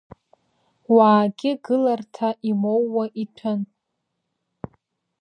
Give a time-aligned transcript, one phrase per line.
[0.95, 3.61] Уаагьы гыларҭа имоуа иҭәын.